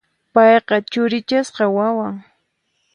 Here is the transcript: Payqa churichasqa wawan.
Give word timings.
Payqa 0.33 0.77
churichasqa 0.91 1.63
wawan. 1.75 2.15